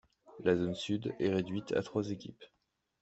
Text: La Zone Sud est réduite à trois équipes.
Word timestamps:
La 0.43 0.55
Zone 0.57 0.73
Sud 0.73 1.13
est 1.19 1.29
réduite 1.29 1.73
à 1.73 1.83
trois 1.83 2.09
équipes. 2.09 2.41